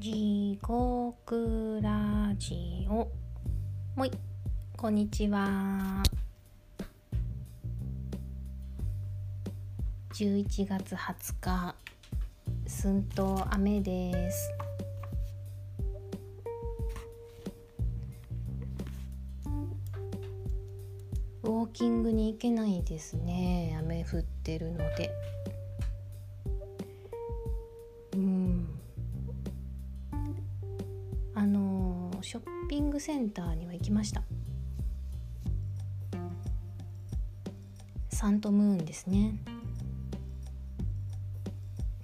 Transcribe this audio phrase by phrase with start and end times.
[0.00, 3.06] 地獄ラジオ。
[3.94, 4.10] もい。
[4.74, 6.02] こんにちは。
[10.14, 11.74] 11月20日。
[12.66, 14.50] 寸と雨です。
[21.42, 23.76] ウォーキングに行けないですね。
[23.78, 25.10] 雨降ってるので。
[33.00, 34.22] グセンターには行きました。
[38.10, 39.36] サントムーンですね。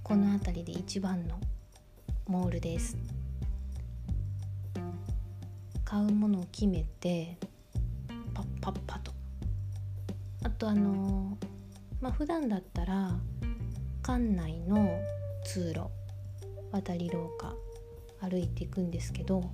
[0.03, 1.39] この辺りで一番の
[2.27, 2.97] モールです。
[5.85, 7.37] 買うものを決めて
[8.33, 9.13] パッパッパと。
[10.45, 11.37] あとあの
[12.01, 13.13] まあ普段だったら
[14.03, 14.99] 館内の
[15.45, 15.91] 通路
[16.73, 17.55] 渡り廊下
[18.27, 19.51] 歩いていくんですけど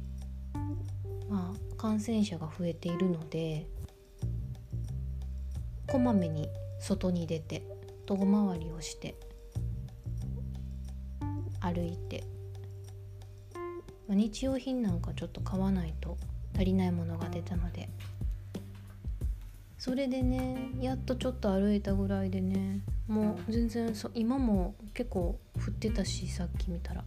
[1.28, 3.66] まあ感染者が増えているので
[5.86, 6.48] こまめに
[6.80, 7.62] 外に出て
[8.06, 9.14] 遠回りをして
[11.60, 12.24] 歩いて、
[14.08, 16.16] まあ、日用品なんかちょっと買わないと
[16.54, 17.88] 足りないものが出たので
[19.78, 27.04] それでねやっとちょっと歩いたぐらいでねもう全然そ今も結構降ってたしさっき見たら。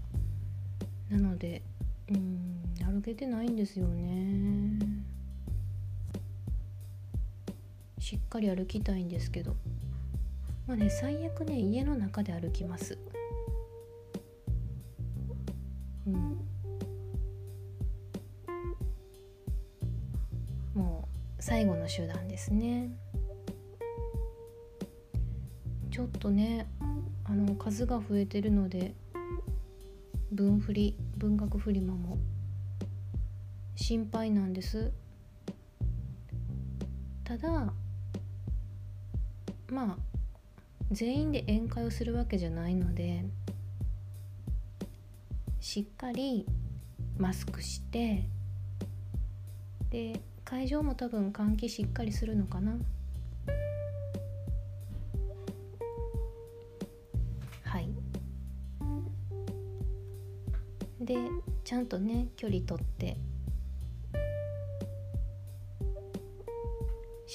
[1.10, 1.62] なので
[2.10, 4.80] うん歩けてないんですよね。
[8.00, 9.56] しっかり歩きたいんですけど。
[10.68, 12.98] まあね最悪ね家の中で歩きます。
[16.08, 16.38] うん。
[20.74, 22.90] もう最後の手段ですね。
[25.92, 26.68] ちょっとね
[27.24, 28.94] あの数が増えてるので
[30.32, 32.18] 文振り文学フリマも
[33.76, 34.92] 心配なんです。
[37.24, 37.74] ただ
[39.70, 39.98] まあ
[40.92, 43.26] 全員で宴会をするわけじゃないので
[45.60, 46.46] しっかり
[47.18, 48.26] マスクして
[49.90, 52.78] で会場も多分換気しっかりするのかな。
[57.64, 57.90] はい。
[61.02, 61.16] で
[61.64, 63.18] ちゃんとね距離取って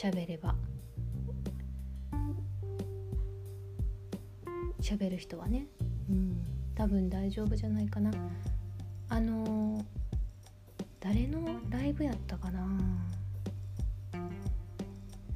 [0.01, 0.55] 喋れば。
[4.81, 5.67] 喋る人はね。
[6.09, 6.41] うん。
[6.75, 8.11] 多分大丈夫じゃないかな。
[9.11, 9.85] あのー
[11.01, 12.67] 誰のライブやったかな。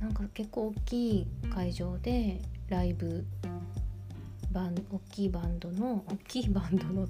[0.01, 3.27] なんか結構大きい会場でライブ
[4.51, 7.09] バン大きいバンドの大きいバンドの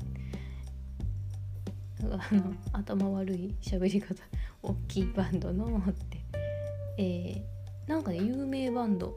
[2.19, 4.25] あの頭悪い喋り方。
[4.63, 5.81] 大きいバンドの
[6.99, 9.15] えー、なんかね有名バンド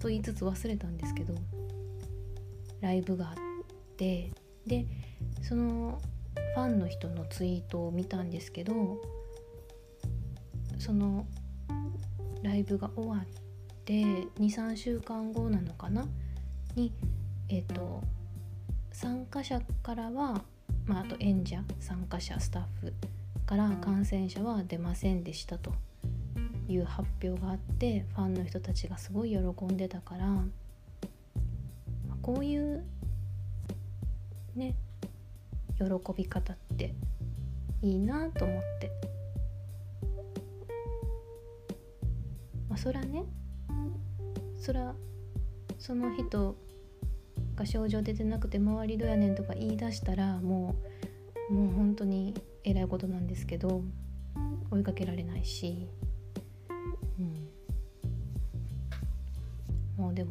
[0.00, 1.34] と言いつつ忘れたんですけど
[2.80, 3.34] ライブがあっ
[3.96, 4.30] て
[4.66, 4.86] で
[5.42, 6.00] その
[6.54, 9.00] ファンの人のツイートを見たんですけど
[10.78, 11.26] その
[12.42, 13.26] ライブが終わっ
[13.84, 13.92] て
[14.38, 16.06] 23週間後なのかな？
[16.74, 16.92] に
[17.48, 18.02] えっ、と
[18.92, 20.42] 参加者からは、
[20.86, 22.94] まあ、あと演者参加者スタッフ
[23.44, 25.74] から感染者は出ませんでしたと。
[26.70, 30.44] いう発表があってファンの人たちがすごい喜んでたから
[32.22, 32.84] こういう
[34.54, 34.74] ね
[35.78, 35.84] 喜
[36.16, 36.94] び方って
[37.82, 38.90] いいなと思って。
[42.68, 43.24] まあそらね
[44.56, 44.94] そら
[45.78, 46.54] その人
[47.56, 50.76] が症状出てなくて周りどやねんとか言い出したらも
[51.50, 53.82] うもう本当にえらいことなんですけど
[54.70, 55.88] 追いかけられないし、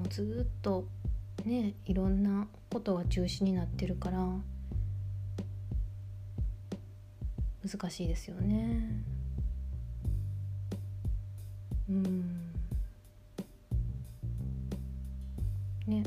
[0.09, 0.87] ずっと
[1.45, 4.17] ねいろんなことが中止になってるから
[7.63, 9.03] 難しいですよね。
[11.89, 12.51] うん。
[15.85, 16.03] ね。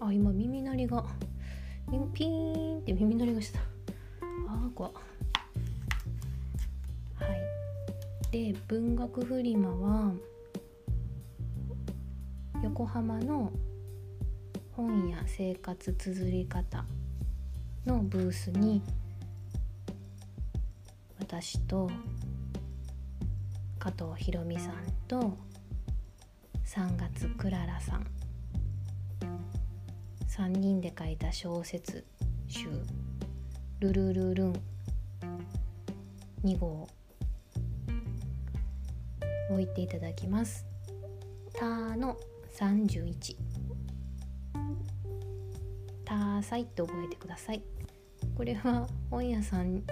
[0.00, 1.04] あ今耳鳴りが
[2.14, 3.60] ピーンって耳鳴りがした。
[3.60, 3.64] あ
[4.48, 5.11] あ怖は
[8.32, 10.14] で文学フリマは
[12.64, 13.52] 横浜の
[14.74, 16.86] 本や生活綴り方
[17.84, 18.80] のブースに
[21.20, 21.90] 私と
[23.78, 24.76] 加藤ひろみさん
[25.06, 25.36] と
[26.64, 28.06] 3月クララさん
[30.26, 32.06] 3人で書いた小説
[32.48, 32.66] 集
[33.80, 34.52] 「ルルルルン」
[36.42, 36.88] 2号
[39.52, 40.66] 置いていただきます
[41.54, 42.16] 「た」の
[42.56, 43.36] 31
[46.04, 47.62] 「たさい」って覚えてください。
[48.36, 49.82] これは本屋さん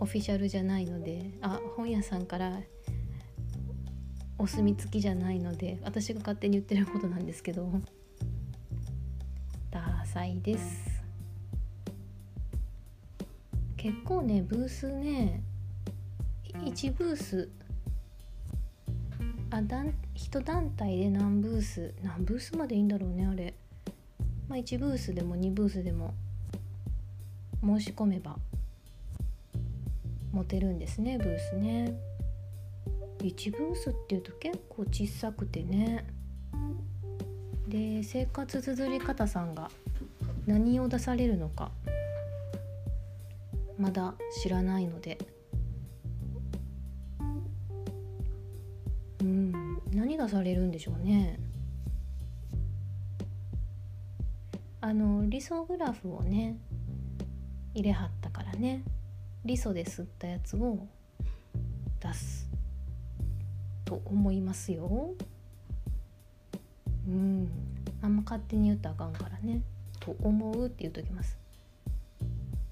[0.00, 2.60] オフィシャルじゃないのであ本屋さんから
[4.38, 7.70] お墨付きじゃないので私が勝手に言ってることなんですけど。
[9.70, 11.02] ダサいです。
[13.76, 15.42] 結構ねブースね
[16.44, 17.50] 1ブース
[19.50, 23.54] あ団1団体で何ブース何ブースまでいいんだろうねあれ。
[24.48, 26.14] まあ1ブースでも2ブースでも
[27.62, 28.36] 申し込めば
[30.32, 31.94] 持てるんですねブースね。
[33.20, 36.06] 1ブースっていうと結構小さくてね。
[37.68, 39.70] で生活綴り方さんが
[40.46, 41.70] 何を出されるのか
[43.78, 45.18] まだ知らないので
[50.04, 51.40] 何出されるんでしょうね。
[54.82, 56.58] あの理想グラフをね
[57.72, 58.82] 入れはったからね。
[59.46, 60.86] リソで吸ったやつを
[62.00, 62.46] 出す
[63.86, 65.14] と思いますよ。
[67.08, 67.48] うん。
[68.02, 69.62] あんま勝手に言ったらあかんからね。
[70.00, 71.38] と思うって言うときます。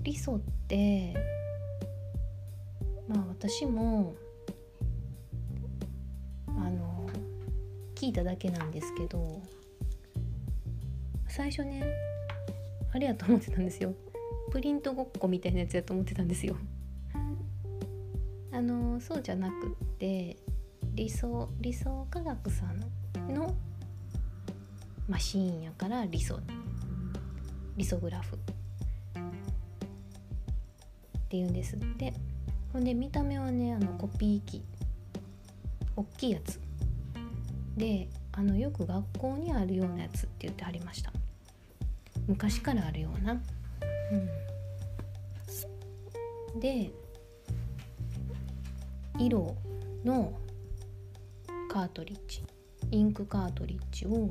[0.01, 1.15] リソって
[3.09, 4.15] まあ私も
[8.03, 9.41] 聞いただけなんですけど
[11.29, 11.85] 最初ね
[12.93, 13.95] あれやと思ってたんですよ。
[14.51, 16.57] プリントごっこみたいなやつやと思ってたんですよ。
[18.51, 20.37] あのそうじゃなくって
[20.95, 22.81] 理想理想科学さん
[23.33, 23.55] の
[25.09, 26.41] マシーンやから理想
[27.77, 28.35] リソグラフ。
[28.35, 28.39] っ
[31.29, 31.77] ていうんです。
[31.77, 32.13] って
[32.73, 34.61] ほんで見た目はねあのコピー機。
[35.95, 36.61] 大きいやつ。
[37.83, 41.13] であのよく学校にあるようなやつって言ってはりました。
[42.29, 43.43] 昔からあるような。
[46.55, 46.93] うん、で
[49.19, 49.57] 色
[50.05, 50.33] の
[51.69, 52.45] カートリッジ
[52.93, 54.31] インクカートリッジを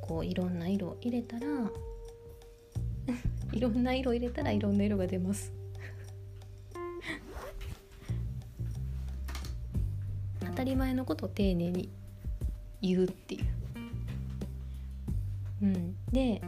[0.00, 1.46] こういろんな色入れたら
[3.52, 5.52] いろんな色入れたらいろんな色が出ます。
[10.40, 12.01] 当たり前のことを丁寧に
[12.82, 13.44] 言うっていう。
[15.62, 16.42] うん、で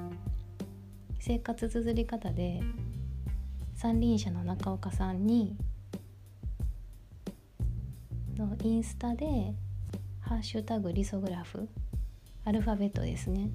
[1.20, 2.60] 生活綴り方で
[3.74, 5.56] 三輪車の中岡さんに
[8.36, 9.54] のインスタで
[10.20, 11.68] 「ハッシュタグリソグラフ」
[12.44, 13.50] アルファベットですね。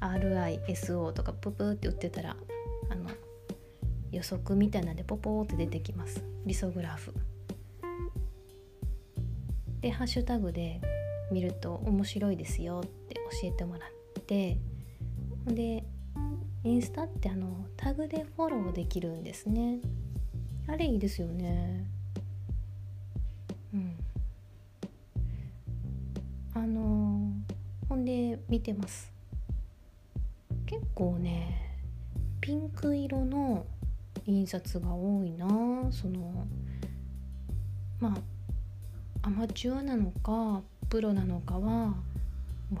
[0.00, 2.36] RISO とかププって打ってたら
[2.88, 3.10] あの
[4.10, 6.24] 予測みたいなんでポポーって出てきます。
[6.46, 7.12] リソグラフ。
[9.80, 10.80] でハッシュタグで
[11.30, 14.58] 見ると面白いですよって教えてもらって
[15.46, 15.84] で
[16.62, 19.78] インスタってあのタグでフォローできるんですね。
[20.66, 21.86] あれいいですよね。
[23.72, 23.96] うん。
[26.54, 27.32] あの
[27.88, 29.10] ほんで見てます。
[30.66, 31.78] 結構ね
[32.40, 33.64] ピンク色の
[34.26, 35.48] 印刷が多いな。
[35.90, 36.46] その
[37.98, 38.14] ま
[39.22, 41.94] あアマチュアなのかプロなのかはも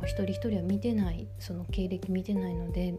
[0.02, 2.94] う一人一人は見てないその経歴見てないので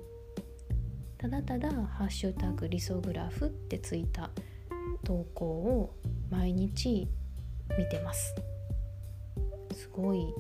[1.18, 4.32] ただただ「ハッシュタグリソグラフ」ってついた
[5.04, 5.94] 投稿を
[6.30, 7.08] 毎日
[7.78, 8.34] 見てます。
[9.74, 10.34] すごい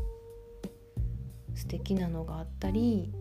[1.53, 3.13] 素敵なのがあったり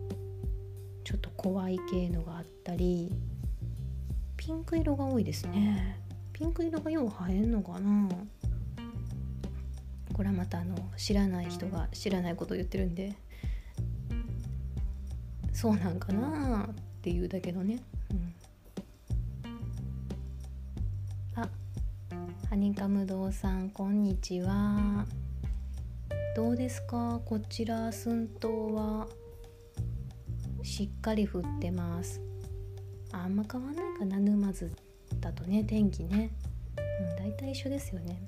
[1.03, 3.11] ちょっと怖い系のがあったり
[4.37, 5.99] ピンク色が多いですね。
[6.31, 8.09] ピンク色がよう映えんのかな。
[10.21, 13.15] これはまたあの知らない人が知らないことを言ってるんで
[15.51, 21.49] そうなんかなっていうだけのね、うん、あ
[22.51, 25.07] ハニカム堂さんこんにちは。
[26.35, 27.19] どうですか？
[27.25, 29.07] こちら寸島は
[30.61, 32.21] しっかり降ってます。
[33.11, 34.71] あんま変わんないかな沼津
[35.19, 36.29] だとね天気ね、
[36.77, 38.21] うん、大体一緒ですよね。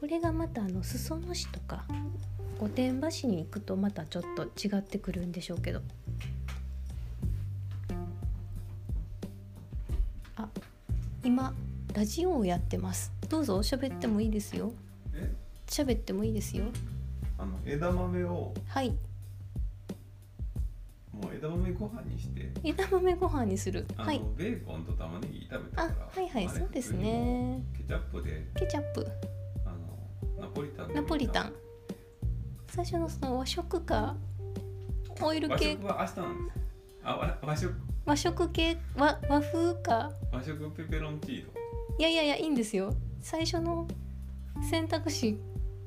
[0.00, 1.84] これがまたあの裾野市とか
[2.58, 5.82] 御殿場市に行くとまたちょっと違ってくるんでしょうけど。
[11.22, 11.52] 今
[11.94, 13.12] ラジオをやってます。
[13.28, 14.72] どうぞ喋ってもいいですよ。
[15.66, 16.64] 喋ってもいいですよ。
[17.36, 18.54] あの枝豆を。
[18.66, 18.90] はい。
[21.12, 22.50] もう枝豆ご飯にして。
[22.64, 23.86] 枝豆ご飯にする。
[23.98, 24.22] あの、はい。
[24.36, 26.22] ベーコンと玉ねぎ炒めたあから。
[26.22, 27.62] はいはいそうですね。
[27.76, 28.46] ケチャップで。
[28.58, 29.06] ケチャップ
[30.94, 31.52] ナポリタン。
[32.68, 34.16] 最初のその和食か
[35.20, 35.78] オイル系。
[35.82, 36.58] 和食は明日なんです。
[37.04, 37.74] あわ和食？
[38.06, 40.10] 和食系和和風か。
[40.32, 41.50] 和食ペペロンチーノ。
[41.98, 42.92] いやいやいやいいんですよ。
[43.20, 43.86] 最初の
[44.68, 45.38] 選択肢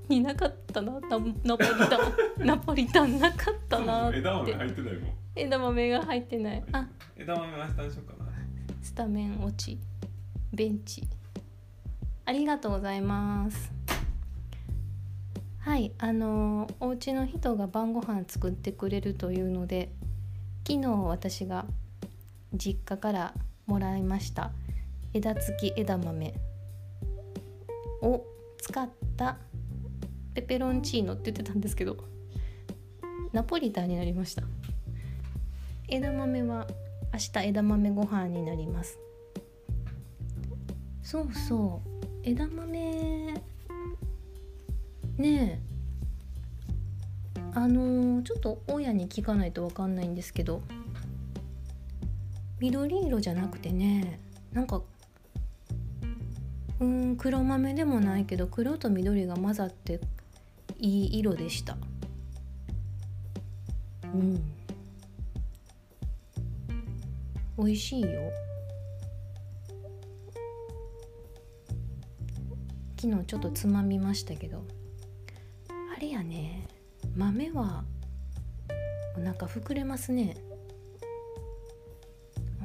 [0.08, 2.14] になかったなナナポリタン。
[2.46, 4.20] ナポリタンなかったなって。
[4.20, 5.14] 枝豆入ってないもん。
[5.36, 6.64] 枝豆が入ってない。
[6.72, 8.32] あ枝豆は明日にしようかな。
[8.82, 9.78] スタメン落ち。
[10.54, 11.04] ベンチ。
[12.26, 13.83] ありがとうございます
[15.64, 19.94] はいあのお家の人が晩ご飯作ってくれるというので
[20.68, 21.66] 昨日私が
[22.54, 23.34] 実家から
[23.66, 24.52] もらいました
[25.14, 26.34] 枝付き枝豆
[28.02, 28.26] を
[28.58, 29.38] 使った
[30.34, 31.96] ペペロンチーノって言ってたんですけど
[33.32, 34.44] ナポリタンになりました。
[35.88, 36.68] 枝豆は
[37.14, 39.00] 明日枝豆ご飯になります。
[41.02, 43.13] そうそう枝豆
[45.24, 45.62] ね
[47.38, 47.42] え。
[47.56, 50.62] あのーちょっと親に聞かないと分かんないんですけど
[52.60, 54.20] 緑色じゃなくてね
[54.52, 54.82] なんか
[56.82, 60.02] うん黒豆でもないけど黒と緑が混ざって
[60.78, 61.78] いい色でした。
[64.14, 64.44] うん。
[67.58, 68.10] 美味しいよ。
[73.00, 74.83] 昨日ちょっとつまみましたけど。
[76.04, 76.68] れやね。
[77.16, 77.86] 豆は
[79.18, 80.36] お腹膨れますね。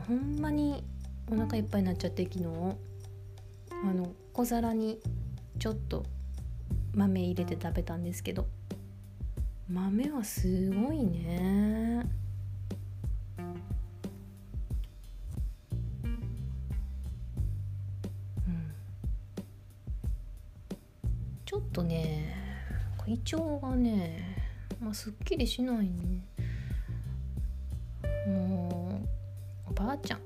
[0.09, 0.83] ほんまに
[1.31, 2.45] お腹いっぱいになっちゃって昨日。
[3.71, 4.99] あの小皿に
[5.61, 6.05] ちょっと
[6.95, 8.47] 豆入れて食べたんですけど。
[9.71, 12.05] 豆はすごいね。
[13.39, 13.43] う
[18.51, 18.73] ん。
[21.45, 22.48] ちょっとね
[23.09, 24.37] 胃腸がね、
[24.79, 26.27] まあ、すっきりしないね。
[28.27, 29.01] も
[29.67, 30.21] うおばあちゃん。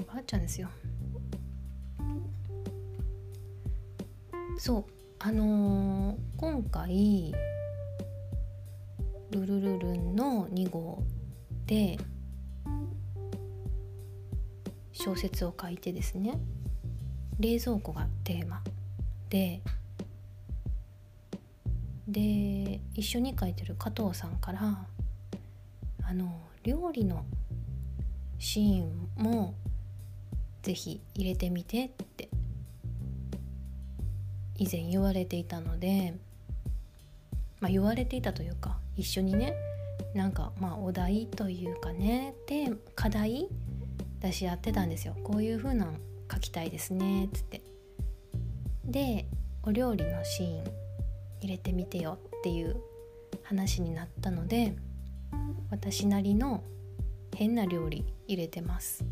[0.00, 0.68] おばあちゃんですよ。
[4.58, 4.84] そう
[5.20, 7.32] あのー今回
[9.30, 11.04] ルルルルンの2号
[11.66, 11.98] で
[14.90, 16.36] 小説を書いてですね。
[17.38, 18.60] 冷蔵庫がテーマ
[19.28, 19.62] で
[22.10, 24.86] で一緒に書いてる加藤さんから
[26.02, 27.24] あの料理の
[28.38, 29.54] シーンも
[30.62, 32.28] ぜひ入れてみてって
[34.56, 36.14] 以前言われていたので
[37.60, 39.54] まあ言われていたというか一緒にね
[40.14, 43.48] なんかまあお題というかねテーマ課題
[44.20, 45.16] 出し合ってたんですよ。
[45.24, 45.98] こういう風なん
[46.30, 47.62] 書きたいですねっつって。
[48.84, 49.26] で
[49.62, 50.79] お料理のシーン
[51.40, 52.76] 入れてみてよっていう
[53.42, 54.76] 話になったので
[55.70, 56.62] 私なりの
[57.34, 59.04] 変な料理入れてます。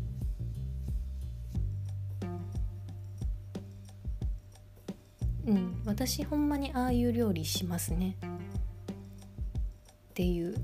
[5.45, 8.17] うん私ほんまにああいう料理しますね。
[8.21, 10.55] っていう。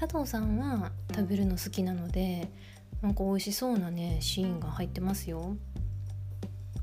[0.00, 2.50] 加藤さんは食べるの好きなので
[3.02, 5.56] なんか美味しそうなねシーンが入ってますよ。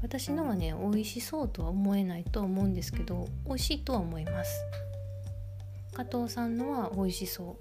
[0.02, 4.52] 私のはね美味しそうとは思えないと思うんですけど美味しいとは思います。
[5.94, 7.58] 加藤さんのは美味しそ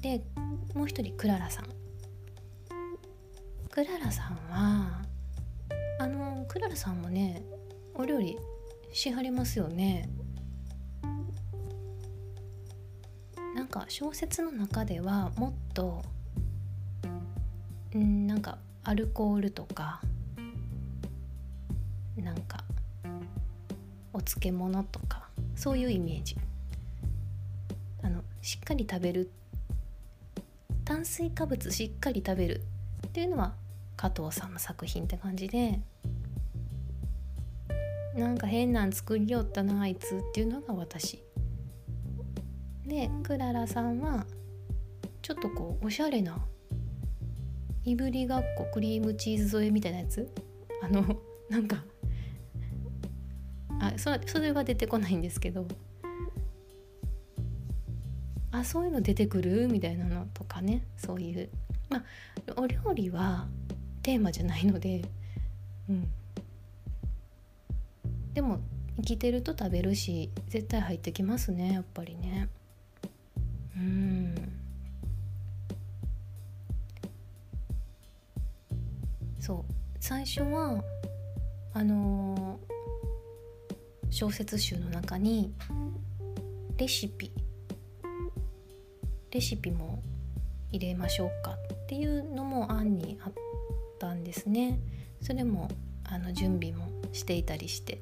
[0.00, 0.02] う。
[0.02, 0.20] で
[0.74, 1.66] もう一人クララさん。
[3.70, 5.02] クララさんは
[5.98, 7.42] あのクララさんもね
[7.94, 8.36] お料理
[8.92, 10.08] しはりますよね。
[13.54, 16.02] なんか小説の中ではもっと
[17.94, 20.00] うんなんかアルコールとか
[22.22, 22.64] なんか
[24.12, 26.36] お漬物とかそういうイメージ。
[28.02, 29.30] あのしっかり食べる。
[30.84, 32.60] 炭水化物しっかり食べる。
[33.06, 33.54] っていうのは
[33.96, 35.80] 加藤さんの作品って感じで。
[38.14, 41.20] なんか変なん作りよったなあいつっていうのが私。
[42.86, 44.24] でクララさんは
[45.22, 46.38] ちょっとこうおしゃれな
[47.84, 50.32] いぶりがっこクリームチーズ添えみたいなやつ？
[50.82, 51.02] あの
[51.48, 51.82] なんか
[53.96, 55.66] そそれは出てこないんですけど。
[58.50, 59.68] あそういうの出てくる？
[59.68, 60.86] みたいなのとかね。
[60.96, 61.48] そういう。
[61.88, 62.04] まあ
[62.56, 63.48] お料理は
[64.02, 65.02] テーマじゃないので。
[65.88, 66.08] うん。
[68.32, 68.60] でも
[68.96, 72.48] 生きてると食べるし絶対入ってきますねやっぱりね。
[73.76, 74.34] うん。
[79.40, 79.72] そう。
[80.00, 80.82] 最初は
[81.72, 82.73] あのー
[84.14, 85.52] 小説集の中に
[86.76, 87.32] レシピ
[89.32, 90.04] レシピも
[90.70, 93.32] 入れましょうかっていうのも案にあっ
[93.98, 94.78] たんですね。
[95.20, 95.68] それも
[96.04, 97.98] あの準備もしていたりして。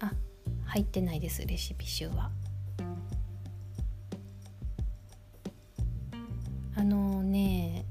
[0.00, 0.10] あ
[0.64, 2.30] 入ってないですレシピ集は。
[6.76, 7.84] あのね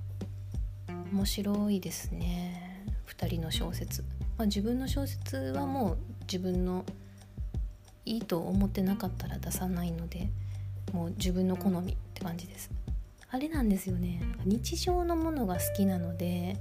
[1.13, 2.83] 面白いですね。
[3.05, 4.01] 2人の小説、
[4.35, 6.83] まあ、自分の小説はもう自分の
[8.03, 10.27] いいと思ってなかったら出さないので
[10.91, 12.69] もう自分の好みって感じです。
[13.29, 14.21] あれなんですよね。
[14.43, 16.57] 日常のものが好きなので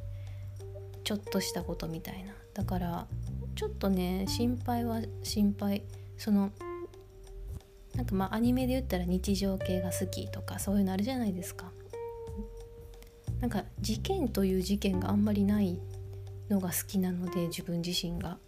[1.03, 2.33] ちょっとしたことみたいな。
[2.55, 3.07] だから
[3.57, 5.83] ちょっとね心配は心配。
[6.19, 6.53] その
[7.97, 11.73] なんかまあアニメで言ったら日常系が好きとかそういうのあるじゃないですか。
[13.41, 15.81] なんか事件という事件があんまりない
[16.49, 18.39] のが好きなので自分自身が。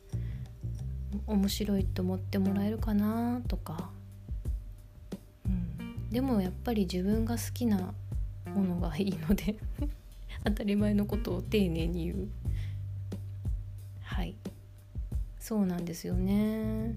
[1.26, 3.90] 面白いと思ってもらえるかなとか、
[5.44, 7.94] うん、でもやっぱり自分が好きな
[8.46, 9.56] ものがいいので
[10.44, 12.28] 当たり前のことを丁寧に言う。
[14.02, 14.34] はい。
[15.38, 16.94] そうなんですよね。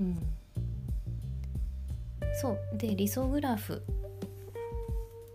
[0.00, 0.18] うん。
[2.34, 2.78] そう。
[2.78, 3.82] で理想グラフ。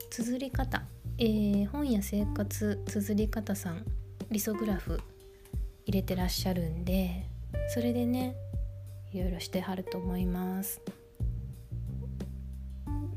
[0.10, 0.84] 綴り方。
[1.18, 3.86] えー、本や生活綴り方さん。
[4.32, 4.98] リソグラフ
[5.86, 7.26] 入れてらっしゃるんで
[7.68, 8.34] それでね
[9.12, 10.82] いろいろしてはると思います。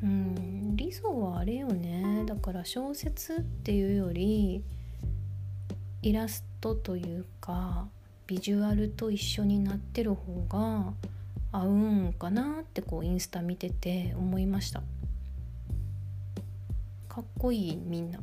[0.02, 2.24] うんリソはあれよね。
[2.26, 4.64] だから小説っていうより
[6.02, 7.86] イラストというか
[8.26, 10.94] ビジュアルと一緒になってる方が
[11.52, 11.76] 合う
[12.08, 14.82] んかなってこうインスタ見てて思いました。
[17.08, 18.18] かっこいいみんな。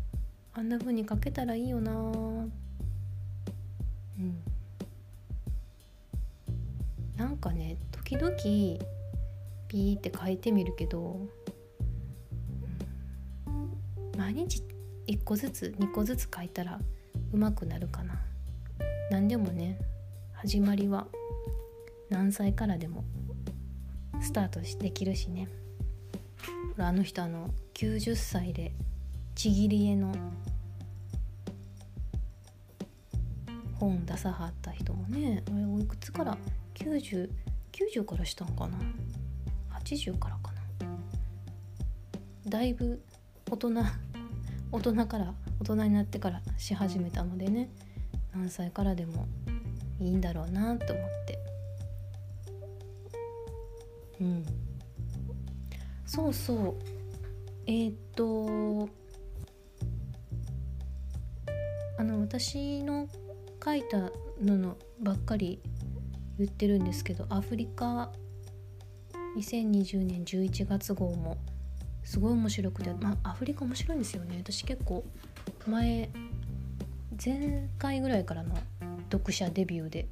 [0.54, 1.94] あんな風に描けたらいいよな
[4.20, 4.42] うん。
[7.18, 8.36] なんかね時々
[9.68, 11.28] ピーって書いてみるけど、
[13.46, 13.72] うん、
[14.18, 14.64] 毎日
[15.08, 16.80] 1個ずつ2個ずつ書いたら
[17.32, 18.20] うまくなるかな。
[19.12, 19.78] 何でもね
[20.34, 21.08] 始まりは
[22.10, 23.04] 何歳からでも
[24.22, 25.48] スタートできるしね。
[26.78, 28.74] あの人あの90歳で
[29.36, 30.14] ちぎり絵の
[33.82, 36.38] 本出さはった人もねあれおいくつから
[36.76, 37.30] ？9090
[37.72, 38.78] 90からしたんかな
[39.80, 40.62] ？80からかな？
[42.48, 43.02] だいぶ
[43.50, 43.72] 大人
[44.72, 47.70] 大人から大人になってからし始めたのでね
[48.34, 49.26] 何歳からでも
[50.00, 51.40] いいんだろうなと思って。
[54.20, 54.46] うん。
[56.06, 56.76] そうそう。
[57.66, 58.90] えー、っと
[61.98, 63.08] あの私の
[63.64, 65.62] 書いたののばっかり
[66.38, 68.12] 言ってるんですけどアフリカ
[69.38, 71.38] 2020年11月号も
[72.04, 74.38] すごい面白くて、まあ、アフリカ面白いんですよね。
[74.40, 75.04] 私結構
[75.68, 76.10] 前
[77.24, 78.58] 前回ぐらいからの
[79.12, 80.08] 読者デビューで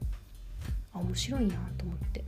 [0.93, 2.23] あ面白いなと思って。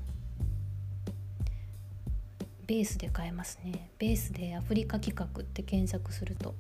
[2.65, 3.91] ベースで買えますね。
[3.99, 6.55] ベースでアフリカ企画って検索すると。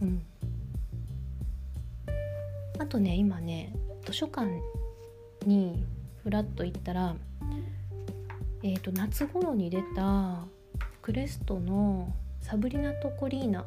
[0.00, 0.22] うん。
[2.82, 3.72] あとね今ね
[4.04, 4.50] 図書館
[5.46, 5.84] に
[6.24, 7.14] ふらっと行ったら
[8.64, 10.44] えーと、夏頃に出た
[11.00, 13.64] クレストのサブリナとコリーナ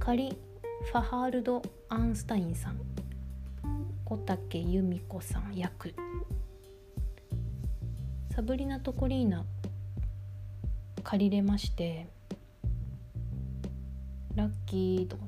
[0.00, 0.36] カリ・
[0.90, 2.80] ファハールド・アンスタインさん
[4.04, 5.94] 小竹由美子さん役。
[8.34, 9.44] サブリナとコリーナ
[11.04, 12.08] 借りれまして
[14.34, 15.27] ラッキーと思っ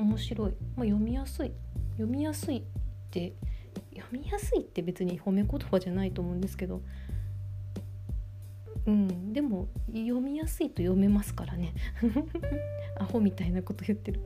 [0.00, 1.52] 面白い、まあ、読みやすい。
[1.92, 2.62] 読みやすいっ
[3.10, 3.34] て
[3.94, 6.82] 読みやすいって別に褒め言葉じゃないと思うんですけど。
[8.86, 9.32] うん。
[9.32, 11.72] でも読みやすいと読めますからね。
[12.98, 14.20] アホみたいなこと言ってる。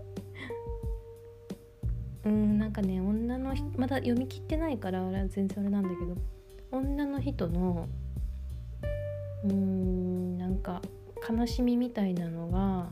[2.25, 6.17] うんなんかね女の人まだ読み切ってないから全然あれなんだけど。
[6.71, 7.89] 女の人の
[9.45, 10.83] うーんなんか
[11.29, 12.91] 悲しみみたいなのが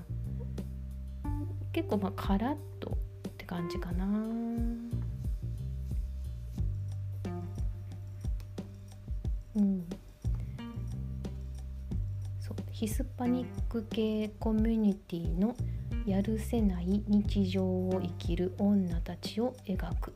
[1.72, 4.04] 結構まあカラッとって感じかな。
[9.56, 9.86] うん。
[12.40, 12.56] そう。
[12.70, 15.56] ヒスパニック系コミュニティの
[16.06, 20.12] やるせない日常を生きる女たちを描く。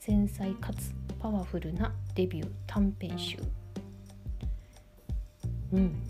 [0.00, 3.36] 繊細かつパワフルなデビュー短編集。
[5.72, 6.02] うん。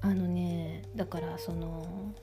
[0.00, 2.14] あのねだからその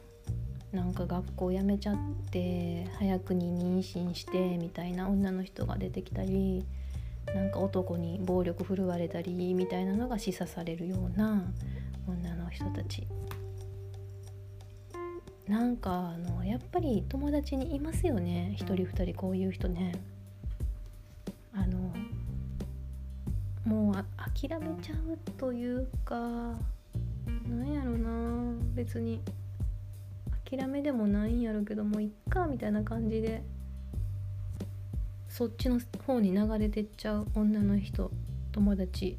[0.72, 1.98] なんか学校辞めちゃっ
[2.32, 6.66] て早くに妊娠してみたいな女の人が出てきたり
[7.36, 11.44] なんか男に暴力振るわれたりみたいなのが示唆されるような
[12.08, 13.08] 女の人たち。
[15.48, 19.92] なんかあのやっぱり友達にいますよね一人二人こういう人ね。
[21.54, 21.94] あの
[23.66, 26.56] もうあ諦めちゃうというかな
[27.64, 29.20] んやろな別に。
[30.52, 33.42] 諦めでもないんやろうけどもういっかみたいな感じで
[35.30, 38.12] そっちの方に流れてっちゃう女の人
[38.52, 39.18] 友達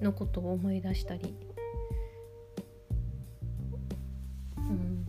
[0.00, 1.34] のことを思い出したり。
[4.56, 5.04] うん。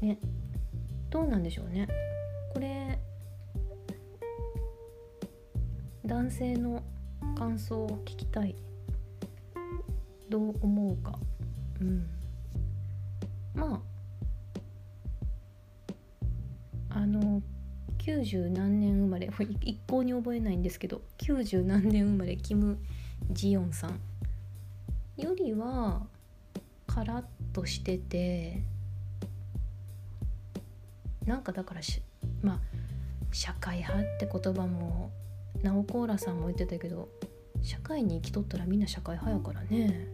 [0.00, 0.18] ね。
[1.10, 1.88] どうなんでしょうね。
[2.54, 2.98] これ
[6.04, 6.82] 男性の
[7.36, 8.54] 感想を聞きたい。
[10.28, 11.18] どう思うか。
[11.80, 12.15] うん。
[18.26, 19.30] 90何年生まれ。
[19.60, 21.02] 一向に覚えないんですけど。
[21.18, 22.78] 90何年生まれキム・
[23.30, 24.00] ジヨンさん。
[25.16, 26.06] よりは
[26.86, 28.62] カラッとしてて。
[31.24, 32.02] なんかだからし
[32.40, 32.60] まあ
[33.32, 35.10] 社会派って言葉も
[35.62, 37.08] ナオコーラさんも言ってたけど
[37.62, 40.08] 社会に生きとったらみんな社会派やからね。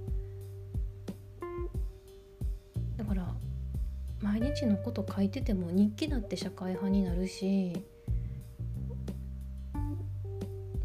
[2.96, 3.34] だから
[4.20, 7.84] 毎日のこと書いてても日記だって社会派になるし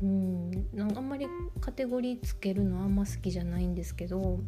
[0.02, 0.52] うん。
[0.74, 1.28] なんあんまり
[1.60, 4.40] カテゴリーつけるのあんま好きじゃないんですけど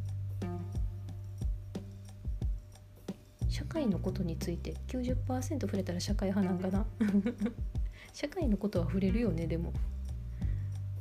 [3.47, 6.85] 社会のことについて90%触れたら社会派なんかな？
[8.13, 9.73] 社会のことは触れるよねでも、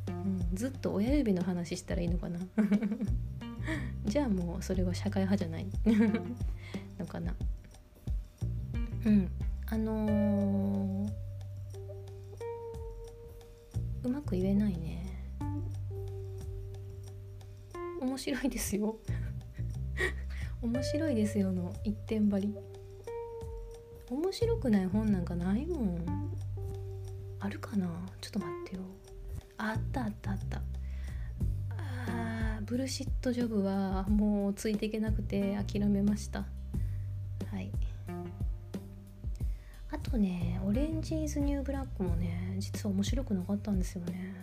[0.09, 2.41] うん、ずっと親指の話したらいいのかな？
[4.05, 5.67] じゃあもうそれは社会派じゃない。
[6.99, 7.35] のかな？
[9.05, 9.31] うん。
[9.67, 11.11] あのー、
[14.05, 15.05] うまく言えないね。
[18.01, 18.97] 面白いですよ。
[20.63, 22.55] 面白いですよの一点張り。
[24.11, 26.31] 面白くない本なんかないもん。
[27.41, 27.87] あるかな？
[28.21, 28.83] ちょっと待ってよ。
[29.57, 30.63] あったあったあった。
[31.77, 36.47] あブルシットジョブはもうついていけなくて諦めました。
[40.11, 44.35] とねオレンジイズニューブラックもね実は面白くなかったんですよね。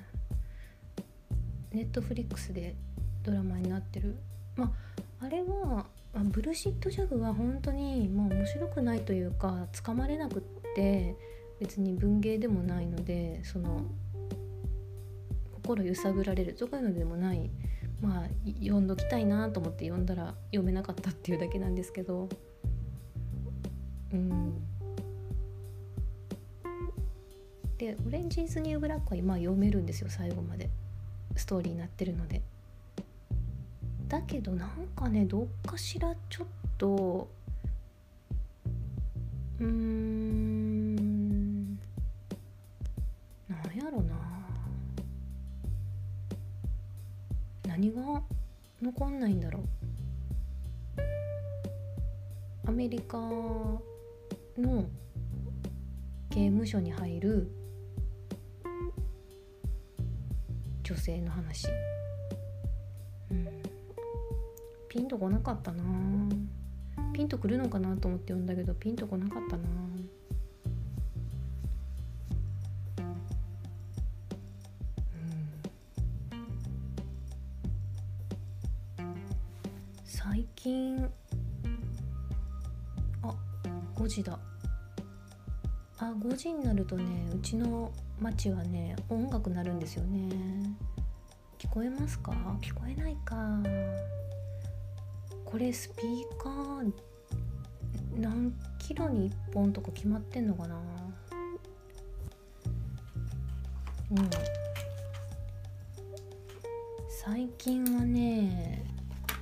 [1.71, 2.75] ネットフリックスで
[3.23, 4.15] ドラマになってる。
[4.55, 4.65] ま
[5.19, 10.41] ああれはまブルシットジョブは本当にまあ面白くないというかつかまれなくっ
[10.75, 11.15] て
[11.59, 13.85] 別に文芸でもないのでその
[15.53, 17.49] 心揺さぶられるとかいうのでもない。
[18.01, 18.27] まあ
[18.59, 22.29] 読んどきたいなと思って読んだら読めなかったっていうだけなんですけど。
[24.13, 24.74] うん。
[27.77, 30.69] で「オレンジーズ・ニュー・ブラック」は今読めるんですよ最後まで。
[31.35, 32.41] ストーリーになってるので。
[34.07, 37.27] だけどなんかねどっかしらちょっと
[39.59, 40.95] うーん
[41.75, 41.79] なん
[43.75, 44.15] やろな。
[47.67, 48.23] 何が
[48.81, 49.63] 残んないんだろう。
[52.67, 53.81] アメリカの
[56.29, 57.51] 刑務所に入る
[60.85, 61.67] 女性の話、
[63.31, 63.47] うん、
[64.87, 65.83] ピンとこなかったな。
[67.11, 69.63] ピンとくるのかなと思って読んだけどピンとこなかったな。
[80.03, 81.09] 最近
[83.23, 83.33] あ
[83.95, 84.37] 5時だ。
[85.97, 90.29] あ5時になるとねうちの町はね音楽鳴るんですよね。
[91.59, 92.31] 聞こえますか？
[92.61, 93.35] 聞こえないか。
[95.43, 96.91] これスピーカー
[98.17, 100.75] 何キロに1本とか決まってんのかな？
[104.11, 104.29] うん。
[107.09, 108.85] 最近はね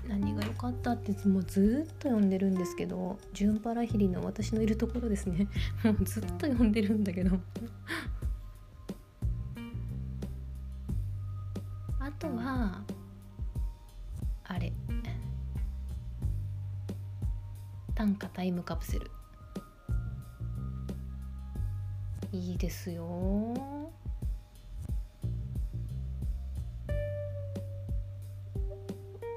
[0.08, 5.48] 何が良かったってもうずっと読んでるんですけどジュンパラヒリの私のいるところですね。
[5.84, 7.38] もうずっと読んでるんだけど。
[18.64, 19.12] カプセル。
[22.32, 23.04] いいですよ。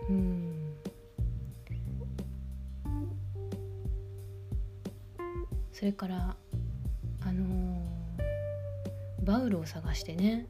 [0.08, 0.76] うん。
[5.72, 6.36] それから
[7.20, 7.96] あのー
[9.26, 10.46] バウルを探してね。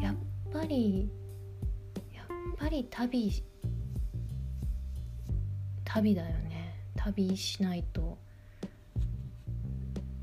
[0.00, 0.16] やっ
[0.52, 1.08] ぱり
[2.12, 2.26] やっ
[2.58, 3.30] ぱり旅
[5.92, 6.72] 旅だよね。
[6.94, 8.16] 旅しないと。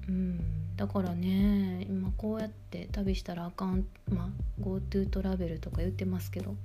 [0.08, 0.40] うん。
[0.78, 3.86] だからね今こうやって旅したらあかん。
[4.10, 6.56] まあ GoTo トラベルとか言ってますけど。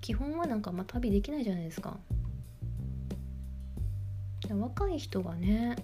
[0.00, 1.96] 基本はなんかまあ旅できないじゃないですか。
[4.48, 5.74] 若い人がね。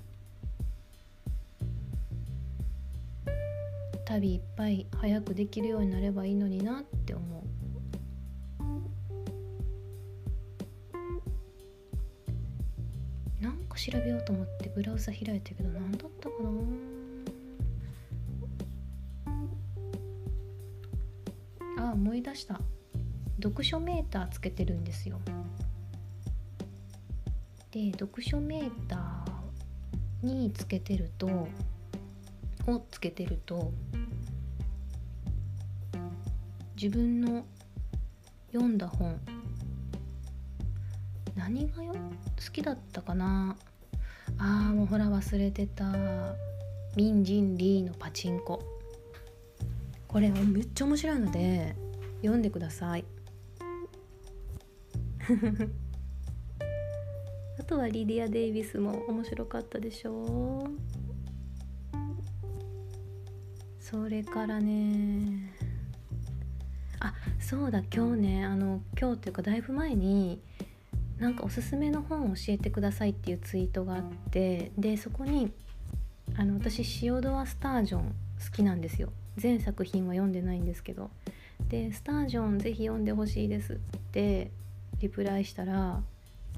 [4.04, 6.84] 旅いっぱい早くできるようになればいいのになっ
[13.85, 16.35] 調べようと思ってブラウザ開いたけど何だったか
[21.77, 21.90] な？
[21.90, 22.59] あ思い出した。
[23.42, 25.20] 読書メーターつけてるんですよ。
[27.73, 31.49] で読書メーターにつけてるとを
[32.90, 33.70] つけてると
[36.75, 37.44] 自分の
[38.51, 39.20] 読んだ本
[41.37, 41.99] 何がよ好
[42.51, 43.59] きだったかな？
[44.38, 45.92] あーもうほら忘れてた。
[46.97, 48.62] ミンジンリーのパチンコ。
[50.07, 51.75] これめっちゃ面白いので
[52.18, 53.05] 読んでください。
[57.59, 60.64] あとはリディア・デイビスも面白かったでしょう。
[63.81, 65.53] それからね。
[67.01, 70.40] あそうだ今日ねあの今日っていうかだいぶ前に
[71.18, 75.53] なんかおすすめの本を教えてくださいっていうツイートがあってでそこに
[76.37, 79.12] あの私シオドア・スタージョン好きなんですよ。
[79.37, 81.11] 全作品は読んでないんですけど。
[81.68, 83.79] で「スタージョンぜひ読んでほしいです」っ
[84.12, 84.50] て
[85.00, 86.03] リプライしたら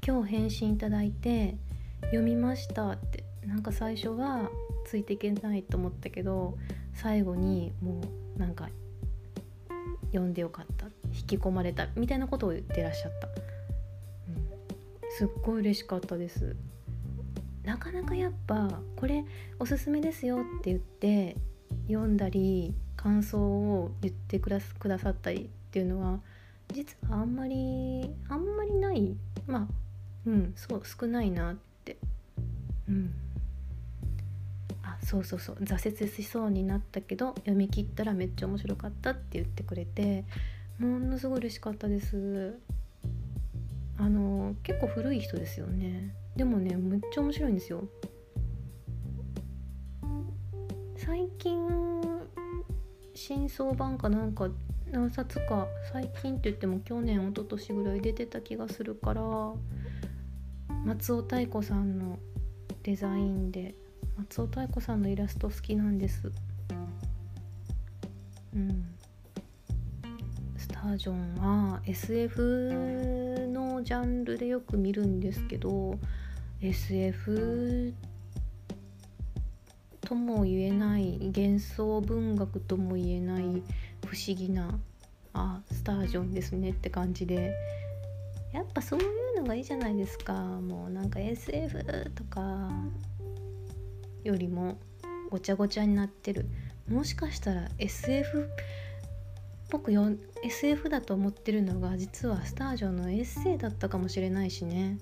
[0.05, 1.55] 今日返信いただいて
[2.05, 4.49] 「読みました」ってなんか最初は
[4.85, 6.57] ついていけないと思ったけど
[6.93, 8.01] 最後にも
[8.35, 8.69] うなんか
[10.07, 10.87] 読んでよかった。
[11.13, 11.87] 引き込まれた。
[11.95, 13.27] みたいなことを言ってらっしゃった、
[15.17, 16.55] すっごい嬉しかったです。
[17.63, 19.25] なかなかやっぱこれ
[19.57, 21.35] おすすめですよって言って
[21.87, 26.19] 読んだり感想を言ってくだくださったりっていうのは
[26.71, 29.17] 実はあんまりあんまりない。
[29.47, 29.67] まあ
[30.27, 31.97] うんそう少ないなって。
[32.87, 33.11] うん。
[34.83, 35.55] あそうそうそう。
[35.55, 40.25] 挫折しそうになったけど読み切ったらめっちゃ面白かったって言ってくれて
[40.77, 42.59] ものすごい嬉しかったです。
[43.97, 46.15] あの結構古い人ですよね。
[46.35, 47.83] でもねめっちゃ面白いんですよ。
[50.95, 51.67] 最近
[53.13, 54.49] 新装版かなんか
[54.91, 59.21] 何冊か最近って言っても去年一昨年ぐらい出てた気がするから
[60.85, 62.19] 松尾太子さんの
[62.83, 63.75] デザインで
[64.17, 66.31] 松尾太子さんのイラスト好きなんです。
[68.55, 68.85] うん。
[70.57, 73.46] スタージョンは SF
[73.77, 75.99] のジャンルでよく見るんですけど
[76.61, 77.93] SF
[80.01, 84.79] とも言えない幻想文学とも言えない不思議な
[85.33, 87.53] あスタージョンですねって感じで。
[88.53, 89.03] やっぱそうい
[89.35, 90.33] うのがいいじゃないですか。
[90.33, 91.85] もうなんか SF
[92.15, 92.71] とか
[94.23, 94.79] よりも
[95.29, 96.47] ごちゃごちゃになってる。
[96.89, 98.49] もしかしたら SF
[99.69, 100.09] ぽくよ
[100.43, 104.97] SF だと思ってるのが実はスタージョンのエッセイだったかもしれないしね。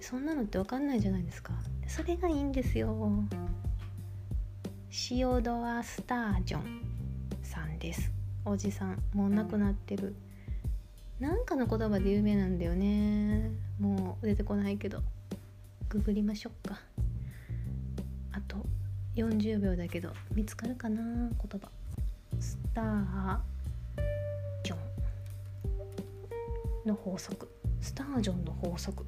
[0.00, 1.52] そんなのって分かんないじゃないですか。
[1.86, 3.24] それがいいんですよ。
[4.90, 6.82] シオドア・スタージョン
[7.42, 8.10] さんです。
[8.44, 9.00] おじさん。
[9.14, 10.14] もう亡くなってる。
[11.20, 13.52] なんかの言葉で有名なんだよね。
[13.78, 15.02] もう出てこないけど。
[15.88, 16.80] ググりましょうか。
[18.32, 18.56] あと
[19.14, 21.70] 40秒だけど見つかるかな言葉。
[22.40, 23.51] スター
[26.86, 27.48] の法則。
[27.80, 29.04] スタージョンの法則。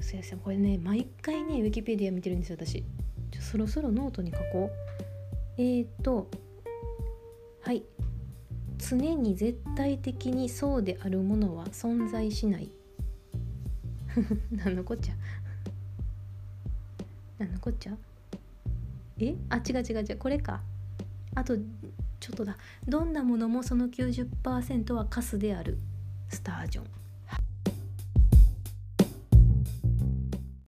[0.00, 2.84] すいませんこれね毎回ねウィキペディア見てるんですよ私。
[3.40, 5.60] そろそろノートに書こう。
[5.60, 6.28] えーと
[7.62, 7.82] はい。
[8.78, 12.70] 常に絶対的にそうであるものは存在しない。
[14.50, 15.14] 何のこっちゃ？
[17.38, 17.96] 何のこっちゃ？
[19.18, 19.34] え？
[19.50, 20.16] あ違う違う違う。
[20.16, 20.62] これか。
[21.34, 22.56] あとちょっとだ。
[22.88, 25.78] どんなものもその90%はカスである。
[26.30, 26.99] スタージョン。